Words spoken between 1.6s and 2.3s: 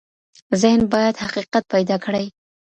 پيدا کړي.